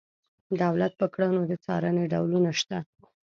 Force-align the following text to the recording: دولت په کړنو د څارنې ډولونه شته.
دولت 0.61 0.91
په 1.01 1.05
کړنو 1.13 1.41
د 1.49 1.51
څارنې 1.65 2.03
ډولونه 2.11 2.51
شته. 2.59 2.77